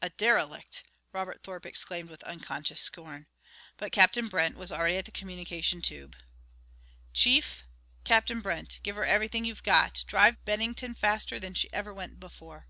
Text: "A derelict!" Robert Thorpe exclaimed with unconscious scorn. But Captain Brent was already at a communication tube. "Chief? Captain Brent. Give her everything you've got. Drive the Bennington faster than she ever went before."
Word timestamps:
"A 0.00 0.08
derelict!" 0.08 0.82
Robert 1.12 1.42
Thorpe 1.42 1.66
exclaimed 1.66 2.08
with 2.08 2.22
unconscious 2.24 2.80
scorn. 2.80 3.26
But 3.76 3.92
Captain 3.92 4.28
Brent 4.28 4.56
was 4.56 4.72
already 4.72 4.96
at 4.96 5.08
a 5.08 5.12
communication 5.12 5.82
tube. 5.82 6.16
"Chief? 7.12 7.64
Captain 8.02 8.40
Brent. 8.40 8.80
Give 8.82 8.96
her 8.96 9.04
everything 9.04 9.44
you've 9.44 9.62
got. 9.62 10.02
Drive 10.06 10.36
the 10.36 10.42
Bennington 10.46 10.94
faster 10.94 11.38
than 11.38 11.52
she 11.52 11.70
ever 11.74 11.92
went 11.92 12.18
before." 12.18 12.66